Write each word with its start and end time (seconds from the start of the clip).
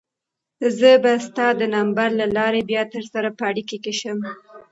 زه 0.77 0.91
به 1.03 1.11
ستا 1.25 1.47
د 1.59 1.61
نمبر 1.75 2.09
له 2.19 2.25
لارې 2.37 2.61
بیا 2.69 2.81
درسره 2.93 3.29
په 3.37 3.43
اړیکه 3.49 3.75
کې 3.83 3.93
شم. 3.99 4.19